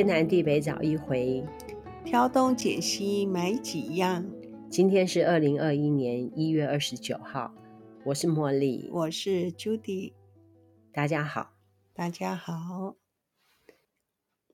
[0.00, 1.44] 天南地北找一回，
[2.06, 4.24] 挑东拣西买几样。
[4.70, 7.54] 今天是二零二一年一月二十九号，
[8.06, 10.14] 我是茉莉，我是 Judy，
[10.90, 11.52] 大家好，
[11.92, 12.96] 大家好。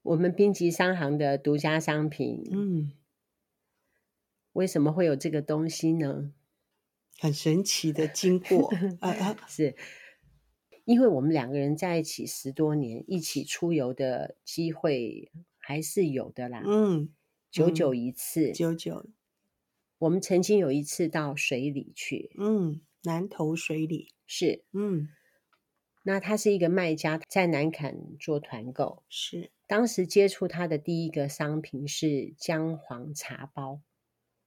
[0.02, 2.90] 我们宾吉商行的独家商品，嗯，
[4.54, 6.32] 为什么会有这个东西呢？
[7.20, 8.68] 很神奇的经过
[8.98, 9.76] 啊啊， 是。
[10.86, 16.62] 因为我们两个人在一起十多年，一起出游的机会还是有的啦。
[16.64, 17.12] 嗯，
[17.50, 19.04] 久久一次，久久。
[19.98, 25.08] 我们曾经有一次到水里去，嗯，南投水里是，嗯，
[26.04, 29.50] 那他是一个卖家，在南坎做团购，是。
[29.66, 33.80] 当时接触他的第一个商品是姜黄茶包，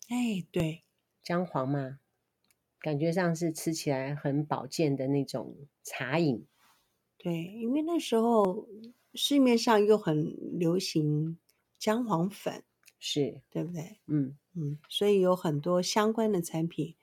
[0.07, 0.83] 哎，对，
[1.21, 1.99] 姜黄嘛。
[2.81, 6.45] 感觉上是吃起来很保健的那种茶饮，
[7.17, 8.67] 对，因为那时候
[9.13, 11.37] 市面上又很流行
[11.77, 12.63] 姜黄粉，
[12.97, 13.99] 是对不对？
[14.07, 16.95] 嗯嗯，所以有很多相关的产品，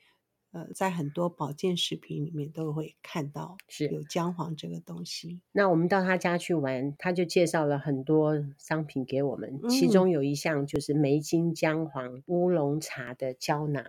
[0.53, 5.43] 呃，在很多保健食品里面都会看到是有姜黄这个东西。
[5.53, 13.85] 那我们到他家去玩，他就介绍了很多商品给我们，嗯、其中有一项就是梅金姜黄乌龙茶的胶囊。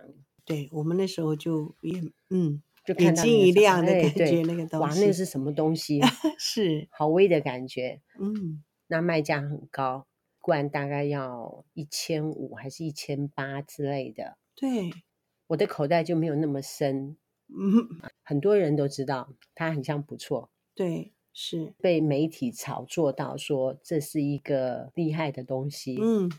[0.48, 6.00] 对，我们那时候就也嗯，就眼睛一亮的感觉，那个东西，哇，那个是什么东西？
[6.40, 8.00] 是好威的感觉。
[8.18, 10.06] 嗯，那卖价很高，
[10.40, 14.38] 罐大概要一千五还是一千八之类的。
[14.56, 14.90] 对，
[15.48, 17.18] 我的口袋就没有那么深。
[17.48, 20.50] 嗯，很多人都知道它很像不错。
[20.74, 25.98] 对，是被媒体炒作到说这是一个厉害的东西。
[26.00, 26.30] 嗯，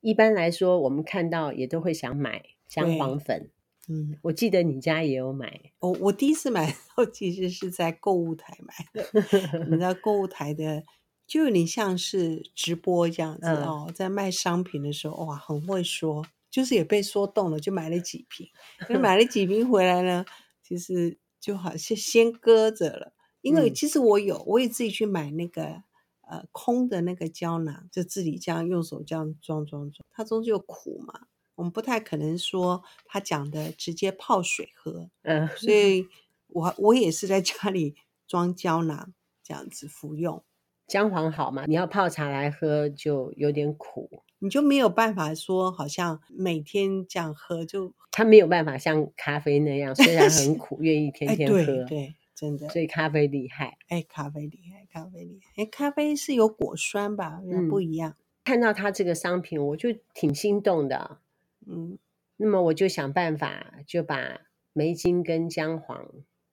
[0.00, 2.42] 一般来说，我们看到也都会想买。
[2.68, 3.50] 姜黄粉，
[3.88, 5.72] 嗯，我记得你家也有买。
[5.80, 9.64] 我我第一次买的时候，其实是在购物台买的。
[9.66, 10.82] 你知道 购物台的，
[11.26, 18.48] 就有点像是直播这样子哦，在卖商品的时候，哇，很会说，就是也被说动了，就买了几瓶。
[18.88, 20.24] 那买了几瓶回来呢，
[20.62, 25.82] 其实就好像先搁着了，因为其实我有，我也自己去买那个
[26.26, 31.26] 呃空的那个胶囊，就自己这样用手这样装装装，它终究有苦嘛。
[31.56, 36.06] 我们不太可能说他讲的直接泡水喝，嗯，所以
[36.48, 37.94] 我我也是在家里
[38.26, 40.44] 装胶囊这样子服用。
[40.86, 41.64] 姜黄好嘛？
[41.66, 52.68] 你要泡茶来喝就有点苦，你就没有办法说好像每天这样喝就，他没有办法像咖啡那样，虽然很 苦，愿意天天喝，哎、对，对，真的。
[52.68, 57.40] 所以咖啡厉害，哎，咖啡厉害，咖啡厉害，哎，咖啡是有果酸吧？
[57.70, 58.10] 不一样。
[58.10, 61.20] 嗯、看到他这个商品，我就挺心动的。
[61.66, 61.98] 嗯，
[62.36, 64.40] 那么我就想办法，就把
[64.72, 66.10] 梅精跟姜黄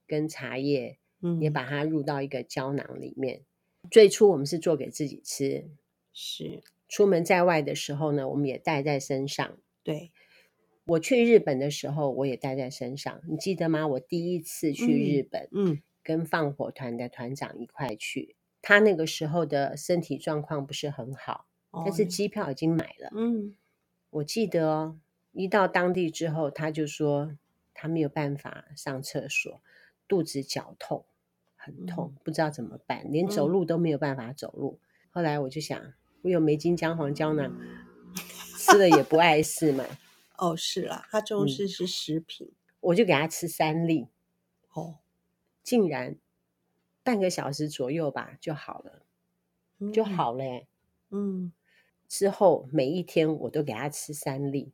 [0.08, 3.46] 跟茶叶，嗯，也把它入到一个胶囊里面。
[3.84, 3.90] 嗯。
[3.90, 5.70] 最初我们是做给自己吃，
[6.14, 9.58] 是出门在外的时候呢，我们也带在身上。
[9.84, 10.12] 对，
[10.86, 13.22] 我去日本的时候，我也带在身上。
[13.28, 13.88] 你记得吗？
[13.88, 23.56] 我第一次去日本，嗯，嗯，跟放火团的团长一块去，他那个时候的身体状况不是很好，哦，但是机票已经买了，嗯。
[24.12, 25.00] 我记得哦，
[25.32, 27.38] 一到当地之后，他就说
[27.74, 29.62] 他没有办法上厕所，
[30.08, 31.06] 肚子绞痛，
[31.56, 34.80] 很痛，不知道怎么办，连走路都没有办法走路。
[35.12, 37.58] 后来我就想，我有梅金姜黄胶囊，
[38.58, 39.86] 吃了也不碍事嘛。
[40.38, 44.08] 哦，是啦，他重视是是食品，嗯，我就给他吃三粒，
[44.74, 44.96] 哦，
[45.64, 46.18] 竟然
[47.02, 49.06] 半个小时左右吧就好了，
[49.94, 50.68] 就好了，欸，
[51.12, 51.54] 嗯。
[52.12, 54.74] 之后每一天我都给他吃三粒，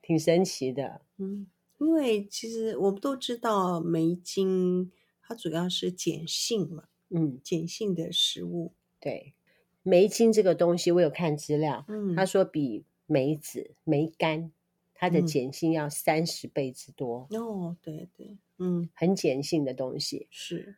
[0.00, 1.00] 挺神奇的。
[1.16, 1.48] 嗯，
[1.78, 8.72] 因为其实我们都知道梅精它主要是碱性嘛，嗯，碱性的食物。
[9.00, 9.34] 对，
[9.82, 14.52] 梅精这个东西我有看资料，嗯，他说比梅子、梅干
[14.94, 17.26] 它的碱性要三十倍之多。
[17.32, 20.76] 哦，对对，嗯，很碱性的东西是。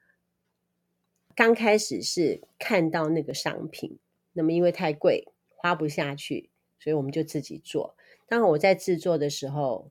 [1.34, 3.99] 刚开始是看到那个商品，
[4.32, 5.29] 那么因为太贵。
[5.56, 7.97] 花不下去，所以我们就自己做。
[8.29, 9.91] 当然，我在制作的时候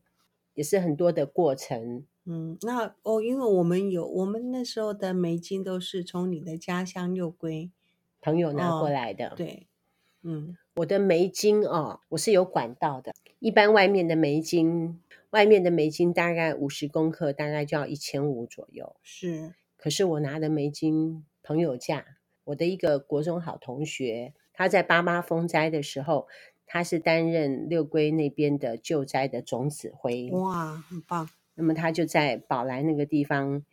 [0.53, 2.05] 也是很多的过程。
[2.25, 7.69] 嗯，那哦，因为我们有我们那时候的梅精都是从你的家乡六龟
[8.21, 9.29] 朋友拿过来的。
[9.29, 9.67] 哦、对，
[10.23, 13.13] 嗯，我的梅精哦，我是有管道的。
[13.39, 18.95] 一般外面的梅精，外面的梅精大概五十公克，大概就要一千五左右。
[19.03, 24.33] 是，可是我拿的梅精朋友价，我的一个国中好同学。
[24.55, 26.27] 他在八八风灾的时候，
[26.65, 30.29] 他是担任六龟那边的救灾的总指挥。
[30.31, 31.29] 哇，很棒！
[31.55, 33.63] 那么他就在宝来那个地方，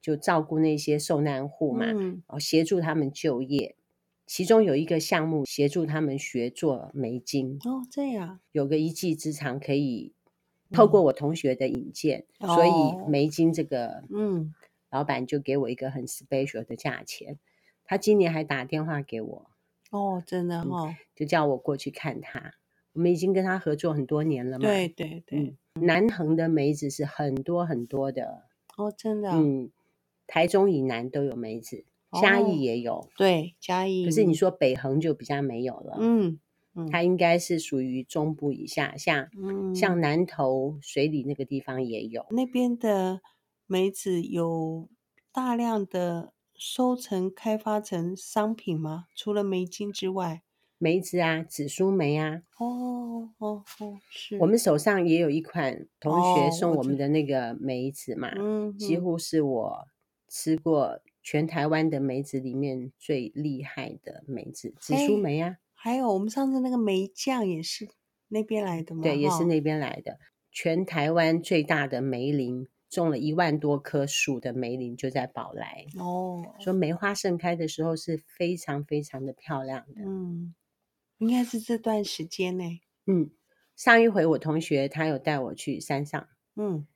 [0.00, 3.76] 就照顾那些受难户嘛，嗯，然后协助他们就业。
[4.24, 10.14] 其中有一个项目协助他们学做梅金哦，这样有个一技之长，可以
[10.70, 12.70] 透过我同学的引荐，嗯、所以
[13.08, 14.54] 梅金这个嗯，
[14.90, 17.38] 老板就给我一个很 special 的价钱。
[17.84, 19.50] 他今年还打电话给我
[19.92, 22.54] 哦，真的哦、嗯，就叫我过去看他。
[22.94, 25.38] 我们已经跟他合作很多年了嘛，对对对。
[25.74, 28.42] 嗯、南横的梅子是很多很多的
[28.76, 29.70] 哦，真的，嗯，
[30.26, 31.84] 台中以南都有梅子。
[32.20, 35.96] 嘉义也有，哦、对嘉义，可是你说北横就比较没有了。
[35.98, 36.38] 嗯，
[36.74, 42.26] 嗯它应该是属于中部以下，像、嗯、像南投水里那个地方也有。
[42.28, 43.22] 那边的
[43.66, 44.90] 梅子有
[45.32, 46.34] 大量的
[46.64, 49.06] 收成开发成商品吗？
[49.16, 50.42] 除了梅精之外，
[50.78, 52.42] 梅子啊，紫苏梅啊。
[52.56, 54.38] 哦哦哦，是。
[54.38, 59.88] 我们手上也有一款同学送我们的那个梅子嘛，嗯、哦，几乎是我
[60.28, 61.00] 吃过。
[61.20, 67.88] 全台湾的梅子里面最厉害的梅子，紫苏梅啊，还有我们上次那个梅酱也是
[68.28, 69.02] 那边来的吗？
[69.02, 70.18] 对，也是那边来的。
[70.52, 76.54] 全台湾最大的梅林，种了一万多棵树的梅林就在宝来哦。
[76.60, 80.54] 说梅花盛开的时候是非常非常的漂亮的，嗯，
[81.16, 82.64] 应该是这段时间呢。
[83.06, 83.30] 嗯，
[83.74, 86.86] 上一回我同学他有带我去山上，嗯，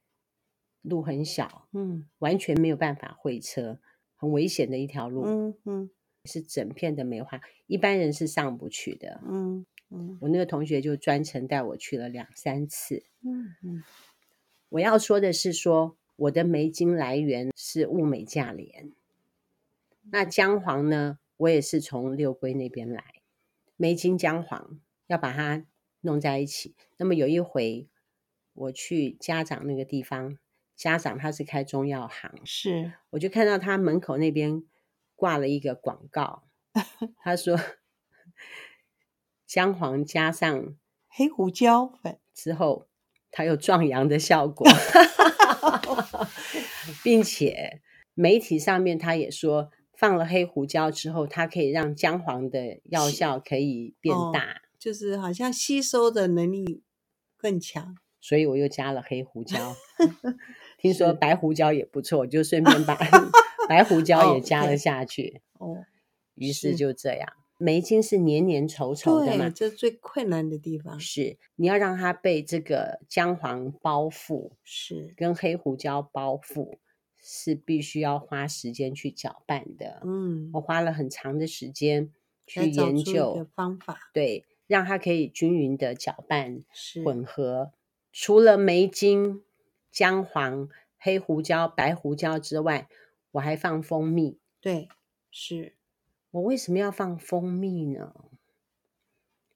[0.83, 3.81] 路很小，嗯，完全没有办法会车。
[4.19, 5.91] 很危险的一条路，嗯嗯，
[6.25, 10.19] 是整片的梅花，一般人是上不去的，嗯嗯。
[10.21, 13.83] 我那个同学就专程带我去了两三次，嗯嗯。
[14.69, 18.93] 我要说的是说，我的梅精来源是物美价廉，
[20.11, 23.23] 那姜黄呢，我也是从六龟那边来，
[23.77, 25.65] 梅精姜黄要把它
[26.01, 26.75] 弄在一起。
[26.97, 27.89] 那么有一回
[28.53, 30.39] 我去家长那个地方。
[30.77, 34.63] 家长他是开中药行，是，我就看到他门口那边
[35.15, 36.43] 挂了一个广告，
[37.17, 37.59] 他说
[39.47, 40.77] 姜黄加上
[41.09, 42.89] 黑胡椒粉之后，
[43.31, 44.67] 它有壮阳的效果，
[47.03, 47.81] 并且
[48.15, 56.83] 媒体上面他也说放了黑胡椒之后，它可以让姜黄的药效可以变大，哦，就是好像吸收的能力
[57.37, 59.77] 更强，所以我又加了黑胡椒。
[60.79, 62.95] 听说白胡椒也不错，就顺便把
[63.69, 65.43] 白胡椒也加了下去。
[65.59, 65.85] 哦，
[66.35, 76.79] 于是就这样，梅精是黏黏稠稠的嘛，这最困难的地方是你要让它被这个姜黄包覆，是跟黑胡椒包覆，
[77.17, 80.01] 是必须要花时间去搅拌的。
[80.05, 82.13] 嗯，我花了很长的时间
[82.47, 87.73] 去研究方法，对，让它可以均匀的搅拌是混合。
[88.13, 89.43] 除了梅精。
[89.89, 90.69] 姜黄、
[90.99, 92.87] 黑胡椒、白胡椒之外，
[93.31, 94.39] 我还放蜂蜜。
[94.61, 94.91] 对，
[95.31, 95.73] 是
[96.37, 98.13] 我为什么要放蜂蜜呢？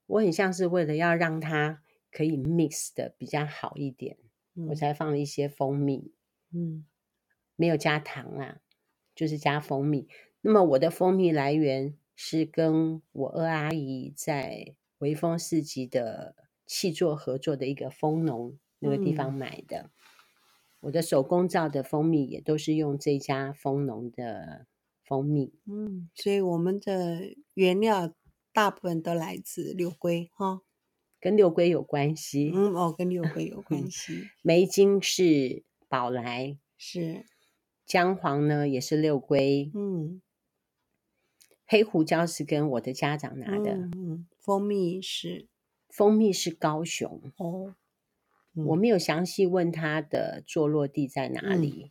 [0.07, 4.17] 我很像是为了要让它可以 mix 的比较好一点，
[4.55, 6.15] 嗯、我才放了一些蜂蜜。
[6.53, 6.87] 嗯，
[7.55, 8.61] 没有加糖啊，
[9.15, 10.09] 就是加蜂蜜。
[10.41, 19.83] 那么我的蜂蜜来源是跟我二阿姨在微风市集的气作合作的一个蜂农那个地方买的。
[19.83, 19.91] 嗯
[20.81, 24.67] 我的手工皂的蜂蜜也都是用这家蜂农的
[25.11, 28.15] 蜂蜜，嗯，所以我们的原料
[28.53, 30.61] 大部分都来自六龟哈，
[31.19, 33.61] 跟六龟有关系，嗯哦，跟六龟有。
[33.61, 34.29] 关系。
[34.41, 37.27] 梅精是宝来，是。
[37.85, 40.23] 姜黄呢也是六龟，嗯，
[41.67, 45.49] 黑胡椒是跟我的家长拿的，嗯，嗯，蜂蜜是。
[45.89, 47.75] 蜂蜜是高雄哦。
[48.55, 51.87] 我没有详细问他的坐落地在哪里。
[51.87, 51.91] 嗯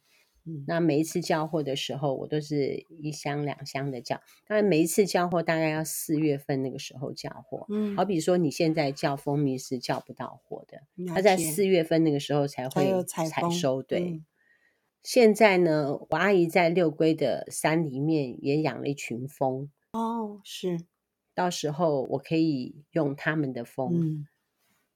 [0.49, 4.19] 嗯、那每一次交货的时候，我都是一箱两箱的叫。
[4.47, 7.65] 当然，每一次交货大概要四月份那个时候交货。
[7.69, 13.83] 嗯，好比说你现在叫蜂蜜是叫不到货的，它在四月份那个时候才会采收。
[13.83, 14.25] 对、嗯，
[15.03, 19.69] 现在呢，我阿姨在六龟的山里面也养了一群蜂。
[19.93, 20.85] 哦，是，
[21.35, 23.89] 到时候我可以用他们的蜂。
[23.93, 24.27] 嗯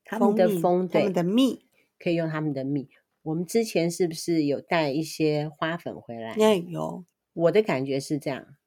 [0.06, 1.66] 他们的蜂，对，他们的蜜
[1.98, 2.90] 可以用他们的蜜。
[3.24, 6.36] 我们之前是不是有带一些花粉回来？
[6.38, 7.06] 那有。
[7.34, 8.58] 我的感觉是这样，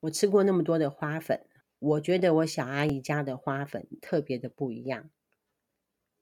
[0.00, 1.46] 我吃过那么多的花粉，
[1.78, 5.08] 我觉得我小阿姨家的花粉特别的不一样。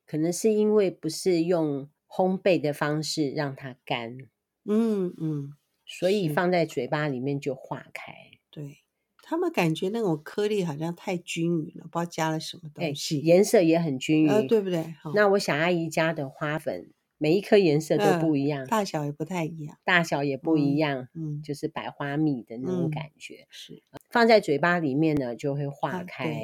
[0.07, 4.19] 可能是因为不是用烘焙的方式让它干，
[4.65, 5.53] 嗯嗯，
[5.87, 8.13] 所以放在嘴巴里面就化开。
[8.51, 8.79] 对。
[9.23, 14.95] 他们感觉那种颗粒好像太均匀了，不知道加了什么东西，颜色也很均匀，呃，对不对？
[15.15, 16.91] 那我小阿姨家的花粉
[17.23, 23.43] 每一颗颜色都不一样，嗯，大小也不太一样，大小也不一样，嗯，嗯就是百花蜜的那种感觉。
[23.43, 26.41] 嗯、是放在嘴巴里面呢，就会化开，啊、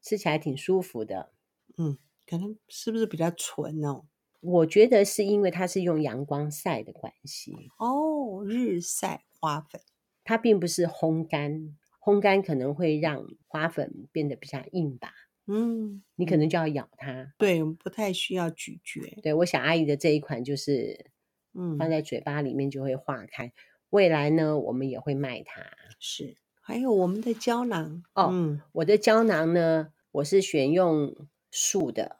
[0.00, 1.32] 吃起来挺舒服的。
[1.76, 4.04] 嗯，可能是不是比较纯哦？
[4.40, 7.52] 我觉得是因为它是用阳光晒的关系。
[7.78, 9.80] 哦，日晒花粉，
[10.22, 15.12] 它并不是烘干，烘干可能会让花粉变得比较硬吧。
[15.46, 17.32] 嗯，你可能就要咬它。
[17.38, 19.00] 对，不太需要咀嚼。
[19.22, 21.06] 对，我小阿姨的这一款就是，
[21.54, 23.46] 嗯，放在嘴巴里面就会化开。
[23.46, 23.52] 嗯、
[23.90, 25.62] 未来呢，我们也会卖它。
[25.98, 28.28] 是，还有我们的胶囊哦。
[28.32, 31.14] 嗯，我的胶囊呢，我是选用
[31.50, 32.16] 素的。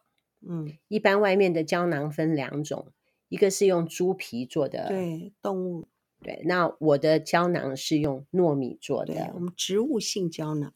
[0.48, 2.92] 嗯，一般外面的胶囊分两种，
[3.28, 5.88] 一个是用猪皮做的，对，动物。
[6.22, 10.72] 对，那我的胶囊是用糯米做的，我们植物性胶囊。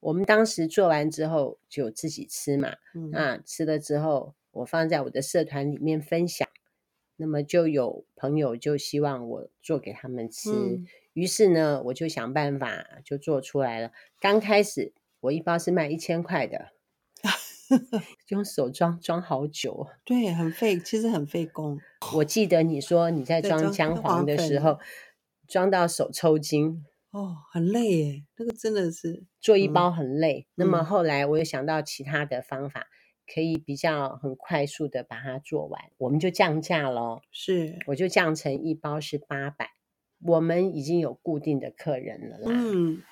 [0.00, 6.48] 我们当时做完之后就自己吃嘛，嗯，那吃了之后，我放在我的社团里面分享，
[7.16, 13.90] 那么就有朋友就希望我做给他们吃，嗯，于是呢，我就想办法就做出来了。
[14.20, 16.68] 刚开始我一包是卖一千块的，
[18.28, 21.80] 用手装装好久，对，很费，其实很费工。
[22.14, 24.78] 我记得你说你在装姜黄的时候，
[25.48, 26.84] 装到手抽筋。
[27.10, 30.46] 哦，很累耶，那个真的是做一包很累。
[30.50, 32.86] 嗯、那么后来我又想到其他的方法，
[33.26, 37.22] 可以比较很快速的把它做完，我们就降价咯。
[37.32, 39.70] 是，我就降成一包是八百。
[40.20, 42.50] 我们已经有固定的客人了啦。
[42.52, 43.02] 嗯，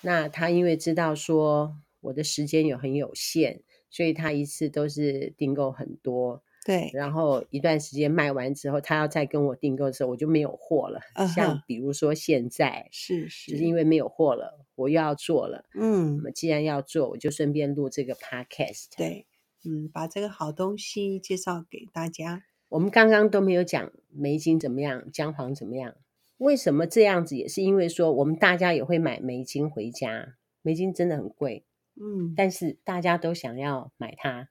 [0.00, 6.42] 那他因为知道说我的时间有很有限，所以他一次都是订购很多。
[6.62, 11.00] 对，然后一段时间卖完之后，他要再跟我订购的时候，我就没有货了。
[11.14, 11.34] Uh -huh.
[11.34, 15.64] 像比如说现在是是，就是因为没有货了，我又要做了。
[15.74, 18.88] 嗯，那么既然要做，我就顺便录这个 podcast。
[18.94, 19.26] 对，
[19.64, 22.42] 嗯，把这个好东西介绍给大家。
[22.68, 25.96] 我们刚刚都没有讲梅精怎么样，姜黄怎么样？
[26.36, 27.38] 为什么这样子？
[27.38, 31.64] 也是因为说我们大家也会买梅精回家，梅精真的很贵。
[31.96, 34.50] 嗯，但是大家都想要买它。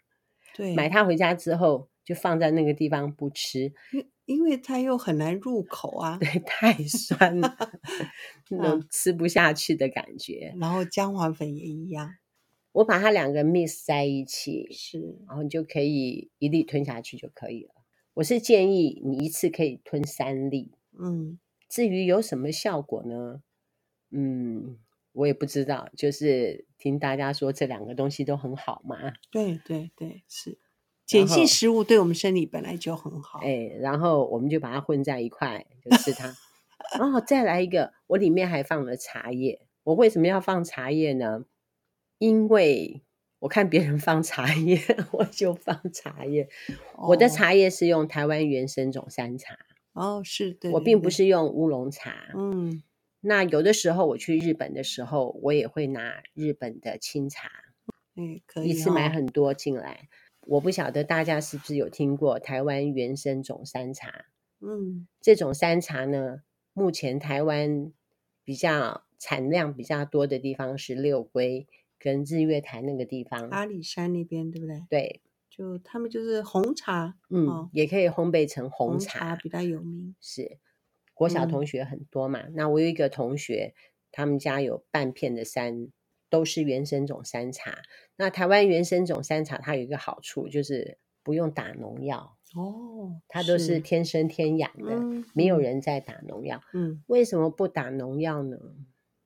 [0.55, 1.87] 对，买它回家之后。
[2.09, 7.55] 就放在那个地方不吃，因因为它又很难入口啊，对，太酸了，
[8.49, 10.55] 那种吃不下去的感觉。
[10.59, 12.15] 然后姜黄粉也一样，
[12.71, 17.75] 我把它两个 mix 在一起，是，然后你就可以一粒吞下去就可以了。
[18.15, 21.37] 我是建议你一次可以吞三粒，嗯，
[21.69, 23.43] 至于有什么效果呢？
[24.09, 24.79] 嗯，
[25.11, 29.13] 我也不知道，就是听大家说这两个东西都很好嘛。
[29.29, 30.57] 对对对，是。
[31.09, 36.35] 碱性食物对我们身体本来就很好，哎，然后我们就把它混在一块就吃它。
[36.99, 39.61] 然后再来一个，我里面还放了茶叶。
[39.83, 41.45] 我为什么要放茶叶呢？
[42.19, 43.01] 因为
[43.39, 44.79] 我看别人放茶叶，
[45.11, 46.47] 我就放茶叶。
[46.95, 49.57] 哦、我的茶叶是用台湾原生种山茶。
[49.93, 52.31] 哦，是的，我并不是用乌龙茶。
[52.35, 52.83] 嗯，
[53.21, 57.49] 那有的时候我去日本的时候，我也会拿日本的清茶，
[58.15, 60.07] 嗯，可以、哦、一次买很多进来。
[60.49, 64.25] 我不晓得大家是不是有听过台湾原生种山茶？
[64.61, 66.41] 嗯，这种山茶呢，
[66.73, 67.93] 目前台湾
[68.43, 71.67] 比较产量比较多的地方是六龟
[71.99, 74.83] 跟日月潭那个地方，阿里山那边对不对？
[74.89, 80.15] 对，就他们就是红茶，嗯，哦、也可以烘焙成红茶，红茶比较有名。
[80.19, 80.57] 是，
[81.13, 82.53] 国小同学很多嘛、嗯。
[82.55, 83.75] 那我有一个同学，
[84.11, 85.89] 他们家有半片的山。
[86.29, 87.83] 都是原生种山茶。
[88.15, 96.61] 那台湾原生种山茶，它有一个好处，就是不用打农药哦，它都是天生天养的，嗯，没有人在打农药。
[96.73, 98.57] 嗯，为什么不打农药呢？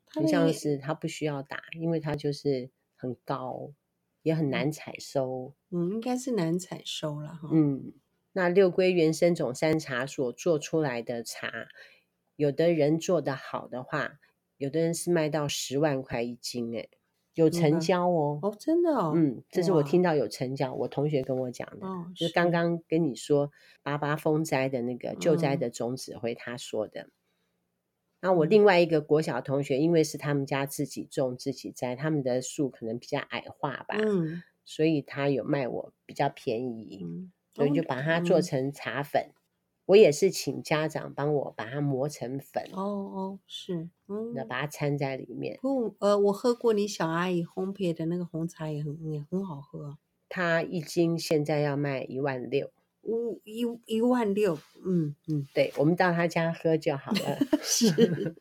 [0.08, 3.72] 很像是它不需要打，因为它就是很高，
[4.22, 5.56] 也很难采收。
[5.72, 7.50] 嗯，应该是难采收了哈。
[7.52, 7.94] 嗯，
[8.34, 11.68] 那六龟原生种山茶所做出来的茶，
[12.36, 14.20] 有的人做得好的话。
[14.64, 16.88] 有的人是卖到十万块一斤，哎，
[17.34, 18.40] 有成交哦。
[18.42, 19.12] 哦，真的哦。
[19.14, 21.86] 嗯，这是我听到有成交，我同学跟我讲的。
[21.86, 23.52] 哦，就是刚刚跟你说
[23.82, 27.10] 八八风灾的那个救灾的总指挥他说的。
[28.22, 39.32] 那、嗯、我另外一个国小同学，因为是他们家自己种自己栽，他们的树可能比较矮化吧，嗯，所以他有卖我比较便宜，嗯、所以就把它做成茶粉。
[39.84, 45.60] 嗯我也是请家长帮我把它磨成粉哦哦，是，嗯，那把它掺在里面。
[45.62, 49.98] 不，呃，我喝过你小阿姨烘焙的那个红茶，也很也很好喝。
[50.30, 52.72] 它一斤现在要卖一万六，
[53.02, 57.38] 五一一万六，嗯嗯，对，我们到他家喝就好了。
[57.62, 58.38] 是，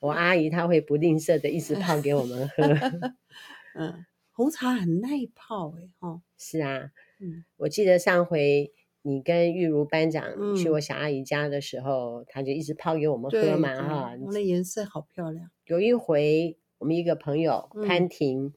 [0.00, 2.64] 我阿姨她会不吝啬的一直泡给我们喝。
[3.78, 8.72] 嗯，红茶很耐泡哎，哦，是啊，嗯，我记得上回。
[9.02, 15.50] 你跟玉如班长去我小阿姨家的时候，嗯、他就一直泡给我们喝嘛，哈，那颜色好漂亮。
[15.66, 18.52] 有一回，我们一个朋友、嗯、潘婷，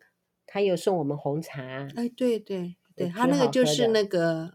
[0.46, 1.88] 他有送我们红茶。
[1.96, 4.54] 哎，对对对，他那个就是那个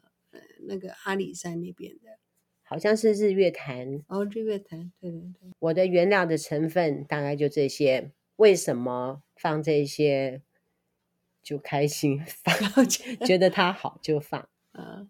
[0.68, 2.18] 那个阿里山那边的，
[2.62, 4.02] 好像是日月潭。
[4.08, 5.50] 哦，日月潭，对对对。
[5.58, 10.42] 我的原料的成分大概就这些，为什么放这些？
[11.42, 12.54] 就开心 放，
[13.26, 14.46] 觉得它好就放。
[14.72, 15.08] 嗯，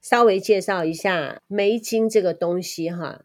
[0.00, 3.24] 稍微介绍一下梅精这个东西哈。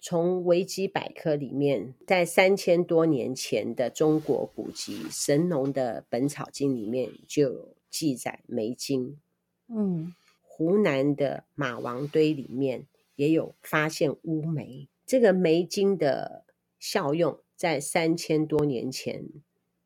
[0.00, 9.18] 从维基百科里面，在三千多年前的中国古籍《神农的本草经》里面就有记载梅精。
[9.66, 12.86] 嗯，湖南的马王堆里面
[13.16, 14.88] 也有发现乌梅。
[15.04, 16.44] 这个梅精的
[16.78, 19.24] 效用，在三千多年前。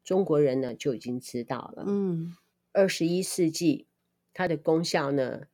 [0.04, 1.84] 中国人呢就已经知道了。
[1.86, 2.36] 嗯，
[2.72, 3.86] 二十一世纪，
[4.34, 5.44] 它的功效呢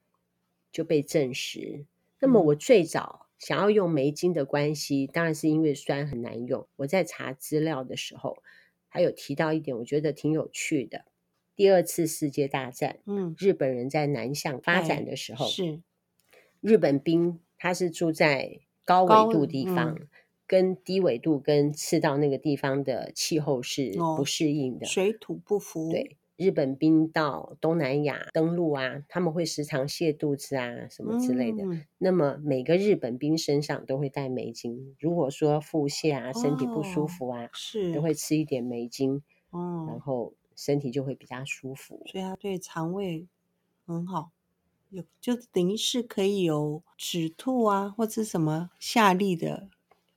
[0.71, 1.85] 就被证实。
[2.21, 6.67] 那么我最早想要用梅精的关系，当然是因为酸很难用。
[6.77, 8.43] 我在查资料的时候，
[8.89, 11.05] 还有提到一点，我觉得挺有趣的。
[11.55, 15.81] 第二次世界大战，嗯，日本人在南向发展的时候，是
[16.61, 19.99] 日本兵，他是住在高纬度地方。
[20.47, 25.91] 跟低纬度跟赤道那个地方的气候是不适应的，哦、水土不服。
[25.93, 31.65] 对，日本兵到东南亚登陆啊，他们会时常泻肚子啊，什么之类的。
[31.65, 42.03] 嗯、那么每个日本兵身上都会带梅精，如果说腹泻啊，身体不舒服啊，是、哦、都会吃一点梅精，哦，然后身体就会比较舒服。
[42.07, 43.27] 所以它对肠胃
[43.85, 44.31] 很好，
[44.91, 49.69] 有就等于是可以有止吐啊，或者什么下痢的。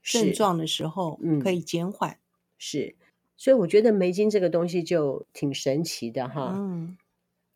[0.04, 2.18] 症状的时候，嗯，可以减缓，
[2.58, 2.96] 是，
[3.42, 6.54] 所以我觉得梅精这个东西就挺神奇的哈。
[6.56, 6.96] 嗯，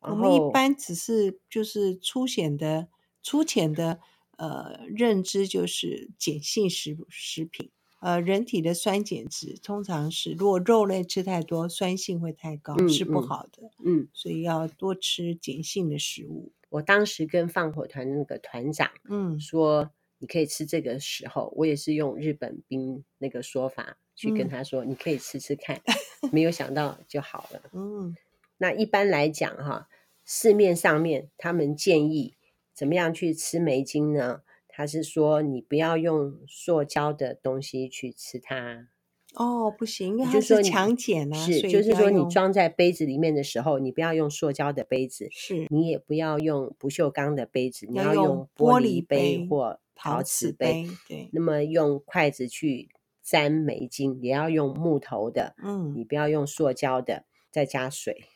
[0.00, 2.88] 我们一般只是就是粗浅的、
[3.22, 4.00] 粗浅的
[4.36, 7.70] 呃认知，就是碱性食食品，
[8.00, 13.70] 呃，人体的酸碱值通常是，如果肉类吃太多，酸性会太高，嗯、是不好的。
[13.84, 16.50] 嗯，所以要多吃碱性的食物。
[16.68, 19.92] 我当时跟放火团那个团长，嗯，说。
[20.26, 25.80] 你可以吃这个时候，我也是用日本兵那个说法去跟他说，嗯、你可以吃吃看，
[26.32, 27.62] 没有想到就好了。
[27.72, 28.12] 嗯，
[28.56, 29.88] 那一般来讲哈，
[30.24, 32.34] 市面上面他们建议
[32.74, 34.42] 怎么样去吃梅精呢？
[34.66, 38.88] 他是说你不要用塑胶的东西去吃它。
[39.36, 41.36] 哦，不行，因为它是强碱啊。
[41.36, 49.78] 是，就是说你装在杯子里面的时候，你不要用塑胶的杯子，是你也不要用不锈钢的杯子，你要用玻璃杯或。
[49.98, 52.90] 陶瓷杯，对，那么用筷子去
[53.22, 58.26] 沾梅精，也要用木头的，嗯，你不要用塑胶的，再加水，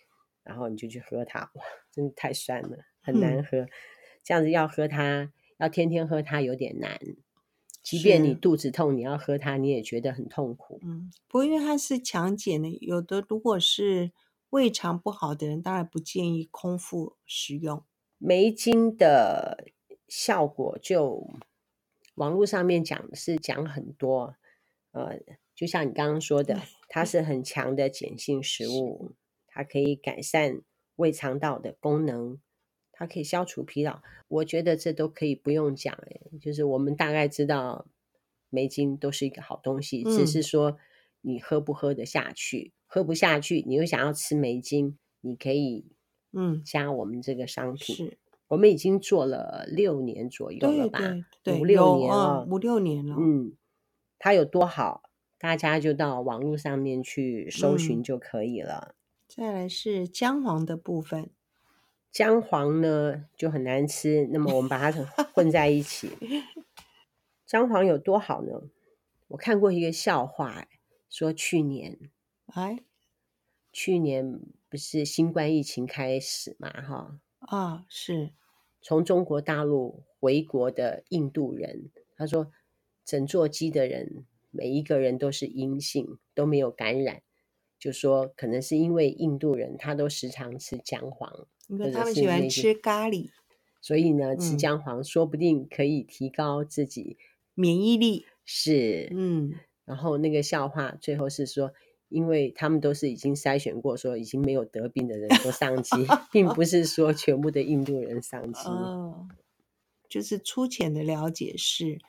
[0.43, 3.59] 然后你就去喝它，哇，真的太酸了，很难喝。
[3.59, 3.69] 嗯、
[4.25, 6.99] 这样子要喝它，要天天喝它有点难。
[7.83, 10.79] 即便你肚子痛，你要喝它，你也觉得很痛苦。
[10.83, 14.13] 嗯，不过因为它是强碱的，有的如果是
[14.51, 17.85] 胃肠不好的人，当然不建议空腹食用
[18.19, 19.67] 梅精的
[20.09, 21.29] 效果就。
[22.17, 24.35] 网络上面讲是讲很多，
[24.91, 25.19] 呃，
[25.55, 29.13] 就像你刚刚说的， 它是很强的碱性食物，
[29.47, 30.61] 它可以改善
[30.97, 32.39] 胃肠道的功能，
[33.01, 34.03] 它可以消除疲劳。
[34.29, 37.87] 我觉得这都可以不用讲，诶，就是我们大概知道
[38.51, 40.77] 梅精都是一个好东西，嗯、只是说
[41.23, 45.87] 你喝不喝得下去，喝不下去，你又想要吃梅精，你可以
[46.33, 48.07] 嗯加我们这个商品。
[48.07, 48.17] 嗯
[48.51, 50.99] 我们已经做了六年左右了吧？
[50.99, 53.15] 对对对，五六年了，五六年了。
[53.17, 53.53] 嗯，
[54.19, 55.05] 它有多好，
[55.39, 58.89] 大家就到网络上面去搜寻就可以了。
[58.89, 58.95] 嗯，
[59.29, 61.31] 再来是姜黄的部分，
[62.11, 66.11] 姜黄呢就很难吃，那么我们把它 混在一起。
[67.47, 68.63] 姜黄有多好呢？
[69.29, 70.67] 我看过一个笑话，
[71.09, 71.99] 说去年，
[72.47, 72.81] 哎，
[73.73, 76.71] 去年不是新冠疫情开始嘛？
[76.71, 78.33] 哈啊，是。
[78.83, 82.51] 从中国大陆回国的印度人，他说，
[83.05, 87.23] 整座机的人每一个人都是阴性，都没有感染。
[87.79, 93.31] 就说可能是因为印度人他都时常吃姜黄，因为他们喜欢吃咖喱，
[93.81, 97.17] 所以呢，吃姜黄说不定可以提高自己
[97.55, 98.27] 免疫力。
[98.45, 99.55] 是，嗯，
[99.85, 101.73] 然后那个笑话最后是说。
[102.11, 105.93] 因为他们都是已经筛选过，说已经没有得病的人都上 机，
[106.33, 108.69] 并不是说全部的印度人上机。
[108.69, 109.29] 哦，
[110.09, 112.01] 就是粗浅的了解是，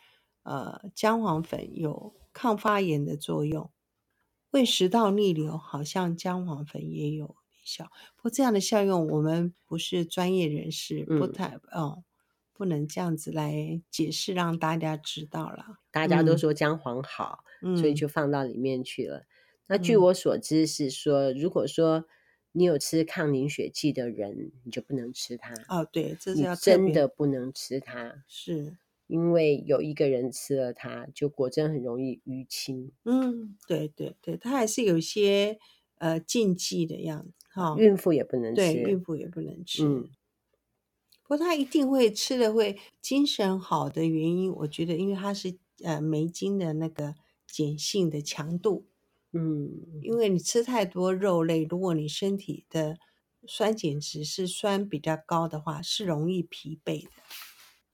[0.42, 3.70] 呃，姜黄粉有抗发炎的作用，
[4.50, 7.86] 胃食道逆流好像姜黄粉也有效。
[8.16, 12.04] 不过这样的效用我们不是专业人士，不太，嗯，哦，
[12.54, 15.80] 不能这样子来解释，让大家知道了。
[15.92, 19.26] 大家都说姜黄好，嗯、所以就放到里面去了。
[19.68, 22.06] 那据我所知是说，如果说
[22.52, 25.54] 你有吃抗凝血剂的人，你就不能吃它。
[25.70, 28.76] 哦，对，这是要真的不能吃它，是
[29.08, 32.92] 因为有一个人吃了它，就果真很容易淤青。
[33.06, 35.58] 嗯，对对对，它还是有一些
[36.02, 37.76] 呃禁忌的样子哈。
[37.78, 39.86] 孕妇也不能吃，对，孕妇也不能吃。
[39.86, 40.10] 嗯，
[41.24, 47.16] 不过他一定会吃的会精神好的原因，我觉得因为它是呃梅精的那个
[47.48, 48.88] 碱性的强度。
[49.34, 49.70] 嗯，
[50.02, 52.98] 因为你吃太多肉类，如果你身体的
[53.48, 57.10] 酸碱值是酸比较高的话，是容易疲惫的。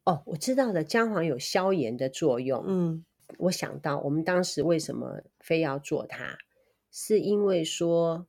[0.06, 2.64] 哦，我知道的，姜黄有消炎的作用。
[2.66, 3.06] 嗯，
[3.38, 6.38] 我想到我们当时为什么非要做它，
[7.00, 8.26] 是因为说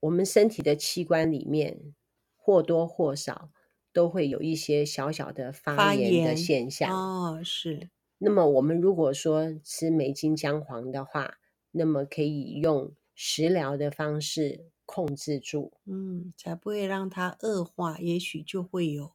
[0.00, 1.94] 我们身体的器官里面
[2.36, 3.50] 或多或少
[3.92, 6.92] 都会有一些小小的发炎的现象。
[6.92, 7.88] 哦，是。
[8.18, 11.38] 那么我们如果说吃梅精姜黄的话，
[11.70, 19.12] 那么可以用食疗的方式控制住，嗯，才不会让它恶化，也许就会有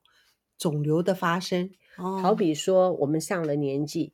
[0.57, 1.69] 肿瘤的发生。
[1.97, 4.13] 哦，好比说我们上了年纪，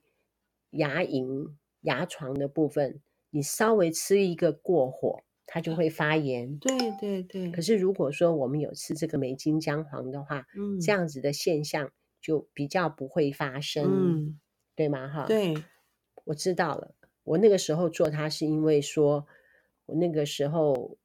[0.71, 2.99] 牙龈、牙床的部分，
[3.31, 6.57] 你稍微吃一个过火，它就会发炎。
[6.59, 7.49] 对对对。
[7.51, 11.91] 可是如果说我们有吃这个梅精姜黄的话，嗯，这样子的现象
[12.21, 14.39] 就比较不会发生，嗯，
[14.75, 15.07] 对吗？
[15.07, 15.55] 哈，对，
[16.25, 16.93] 我知道了。
[17.23, 19.25] 我那个时候做它，是因为说，
[19.85, 20.97] 我那个时候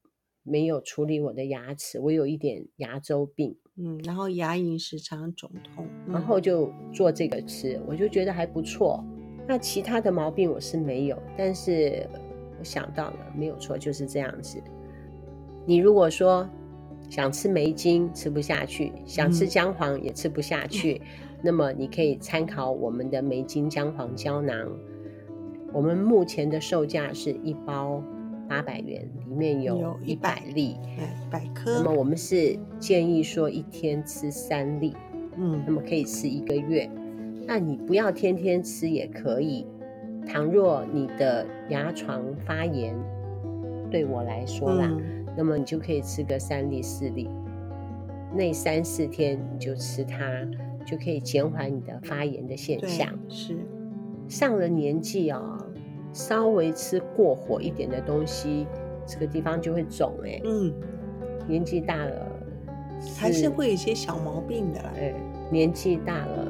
[0.43, 9.05] 没有处理我的牙齿，我有一点牙周病，嗯，然后牙龈时常肿痛，然后就做这个吃，我就觉得还不错。
[9.47, 12.07] 那其他的毛病我是没有，但是
[12.59, 14.61] 我想到了，没有错，就是这样子。
[15.65, 16.49] 你如果说
[17.09, 24.69] 想吃梅精吃不下去，想吃姜黄也吃不下去， 嗯、那么你可以参考我们的梅精姜黄胶囊。
[25.73, 28.03] 我们目前的售价是一包
[28.49, 31.73] 八百元，里面有一百粒，一百颗。
[31.75, 34.97] 那么我们是建议说一天吃三粒，
[35.37, 36.89] 嗯，那么可以吃一个月。
[37.47, 39.67] 那你不要天天吃也可以。
[40.27, 42.93] 倘若你的牙床发炎，
[43.89, 47.31] 对我来说啦，嗯，那么你就可以吃个三粒四粒，
[48.35, 50.19] 那三四天你就吃它，
[50.85, 53.09] 就可以减缓你的发炎的现象。
[53.29, 53.57] 是。
[54.27, 55.65] 上了年纪啊、哦，
[56.13, 58.67] 稍微吃过火一点的东西，
[59.07, 60.43] 这个地方就会肿哎、欸。
[60.45, 60.75] 嗯，
[61.47, 62.27] 年纪大了，
[63.17, 64.93] 还是会有一些小毛病的啦。
[64.99, 65.15] 哎，
[65.53, 66.46] 年纪大了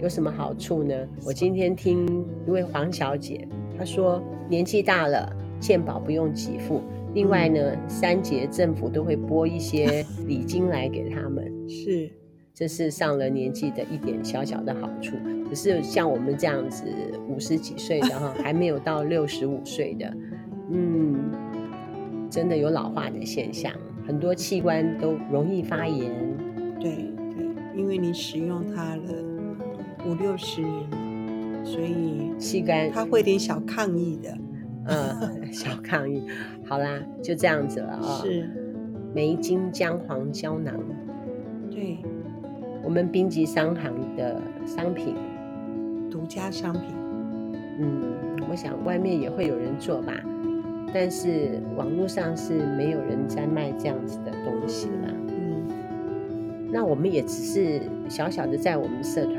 [0.00, 0.94] 有什么好处呢？
[1.26, 2.06] 我今天听
[2.46, 6.80] 一位黄小姐她说，年纪大了健保不用给付，
[7.12, 11.52] 另外呢，嗯、三节政府都会拨一些 礼金来给他们。
[11.68, 12.10] 是。
[12.52, 15.16] 这是上了年纪的一点小小的好处，
[15.48, 16.84] 可是像我们这样子
[17.28, 20.14] 五十几岁的哈，还没有到六十五岁的，
[20.70, 21.30] 嗯，
[22.30, 23.72] 真的有老化的现象，
[24.06, 26.10] 很多器官都容易发炎。
[26.78, 26.96] 对
[27.34, 29.12] 对，因为你使用它了
[30.06, 34.38] 五六十年，所以器官它会点小抗议的，
[34.86, 36.22] 嗯， 小抗议。
[36.64, 38.20] 好啦，就这样子了啊、哦。
[38.24, 38.48] 是，
[39.14, 40.74] 梅精姜黄胶囊。
[41.70, 41.98] 对。
[42.82, 45.14] 我们冰吉商行的商品，
[46.10, 46.82] 独家商品。
[47.78, 48.02] 嗯，
[48.48, 50.14] 我想外面也会有人做吧，
[50.92, 55.12] 但是网络上是没有人在卖这样子的东西啦。
[55.28, 55.62] 嗯，
[56.72, 59.36] 那我们也只是小小的在我们社团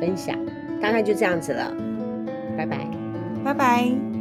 [0.00, 0.36] 分享，
[0.80, 1.72] 大概就这样子了。
[2.56, 2.78] 拜拜，
[3.44, 4.17] 拜拜。